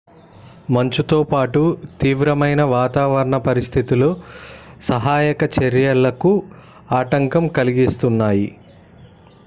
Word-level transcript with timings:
మంచుతో 0.71 1.17
పాటు 1.23 1.61
తీవ్రమైన 2.01 2.61
వాతావరణ 2.71 3.37
పరిస్థితులు 3.39 4.09
సహాయక 4.83 5.43
చర్యలకు 5.57 6.31
ఆటంకం 6.93 7.45
కలిగిస్తున్నాయి 7.59 8.49